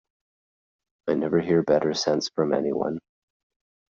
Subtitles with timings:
[1.07, 2.97] I never hear better sense from anyone..